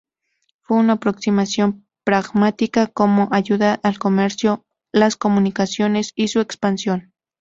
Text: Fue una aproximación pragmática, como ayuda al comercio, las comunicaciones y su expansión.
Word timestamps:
Fue 0.63 0.77
una 0.77 0.93
aproximación 0.93 1.85
pragmática, 2.03 2.87
como 2.87 3.27
ayuda 3.31 3.79
al 3.83 3.99
comercio, 3.99 4.65
las 4.91 5.15
comunicaciones 5.15 6.11
y 6.15 6.29
su 6.29 6.39
expansión. 6.39 7.13